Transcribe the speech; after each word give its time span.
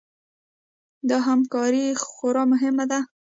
دا 1.09 1.17
همکاري 1.27 1.85
خورا 2.03 2.43
مهمه 2.51 2.85
وه. 2.89 2.99